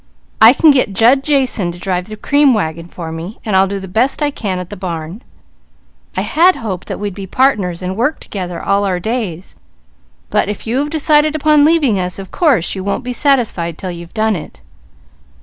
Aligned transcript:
I 0.41 0.53
can 0.53 0.71
get 0.71 0.93
Jud 0.95 1.23
Jason 1.23 1.71
to 1.73 1.77
drive 1.79 2.07
the 2.07 2.17
cream 2.17 2.55
wagon 2.55 2.87
for 2.87 3.11
me, 3.11 3.37
and 3.45 3.55
I'll 3.55 3.67
do 3.67 3.79
the 3.79 3.87
best 3.87 4.23
I 4.23 4.31
can 4.31 4.57
at 4.57 4.71
the 4.71 4.75
barn. 4.75 5.21
I 6.17 6.21
had 6.21 6.55
hoped 6.55 6.87
that 6.87 6.99
we'd 6.99 7.13
be 7.13 7.27
partners 7.27 7.83
and 7.83 7.95
work 7.95 8.19
together 8.19 8.59
all 8.59 8.83
our 8.83 8.99
days; 8.99 9.55
but 10.31 10.49
if 10.49 10.65
you 10.65 10.79
have 10.79 10.89
decided 10.89 11.35
upon 11.35 11.63
leaving 11.65 11.99
us, 11.99 12.17
of 12.17 12.31
course 12.31 12.73
you 12.73 12.83
won't 12.83 13.03
be 13.03 13.13
satisfied 13.13 13.77
till 13.77 13.91
you've 13.91 14.15
done 14.15 14.35
it." 14.35 14.61